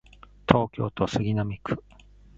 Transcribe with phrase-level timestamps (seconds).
[0.47, 1.83] 東京都杉並区